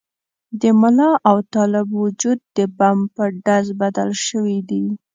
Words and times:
د 0.59 0.61
ملا 0.81 1.11
او 1.29 1.37
طالب 1.53 1.87
وجود 2.03 2.39
د 2.57 2.59
بم 2.77 2.97
په 3.15 3.23
ډز 3.45 3.65
بدل 3.81 4.09
شوي 4.27 4.59
دي. 4.69 4.85